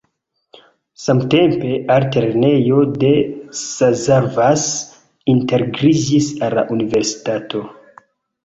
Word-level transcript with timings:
Samtempe 1.01 1.73
altlernejo 1.95 2.79
de 3.03 3.11
Szarvas 3.59 4.65
integriĝis 5.35 6.35
al 6.49 6.61
la 6.63 6.65
universitato. 6.79 7.63